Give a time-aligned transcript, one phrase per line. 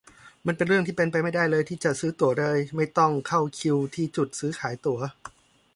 [0.45, 4.99] มันเป็นเรื่องที่เป็นไปไม่ได้เลยที่จะซื้อตั๋วโดยไม่ต้องเข้าคิวที่จุดซื้อขายตั๋ว